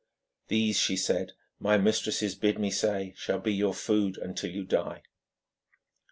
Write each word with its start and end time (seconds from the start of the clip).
'These,' 0.47 0.79
she 0.79 0.97
said, 0.97 1.33
'my 1.59 1.77
mistresses 1.77 2.33
bid 2.33 2.57
me 2.57 2.71
say 2.71 3.13
shall 3.15 3.37
be 3.37 3.53
your 3.53 3.75
food 3.75 4.17
until 4.17 4.49
you 4.49 4.63
die.' 4.63 5.03